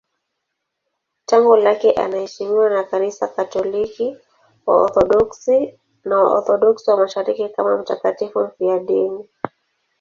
Tangu 1.25 1.57
kale 1.63 1.91
anaheshimiwa 1.95 2.69
na 2.69 2.83
Kanisa 2.83 3.27
Katoliki, 3.27 4.17
Waorthodoksi 4.65 5.79
na 6.05 6.15
Waorthodoksi 6.17 6.89
wa 6.89 6.97
Mashariki 6.97 7.49
kama 7.49 7.77
mtakatifu 7.77 8.39
mfiadini. 8.43 9.25